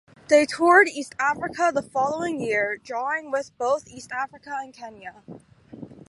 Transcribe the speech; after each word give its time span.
They 0.29 0.47
toured 0.47 0.87
East 0.87 1.13
Africa 1.19 1.69
the 1.71 1.83
following 1.83 2.39
year, 2.41 2.75
drawing 2.75 3.29
with 3.29 3.55
both 3.59 3.87
East 3.87 4.11
Africa 4.11 4.49
and 4.59 4.73
Kenya. 4.73 5.21